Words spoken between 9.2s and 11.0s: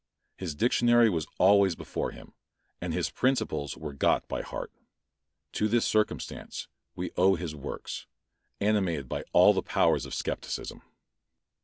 all the powers of scepticism.